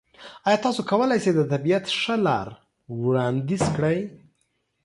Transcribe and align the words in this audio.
ایا 0.47 0.57
تاسو 0.65 0.81
کولی 0.89 1.17
شئ 1.23 1.31
د 1.35 1.41
طبیعت 1.51 1.85
ښه 2.01 2.15
لار 2.27 2.47
وړاندیز 3.03 3.63
کړئ؟ 3.75 3.99